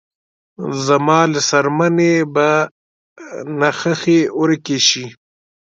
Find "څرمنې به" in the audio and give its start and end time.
1.49-2.49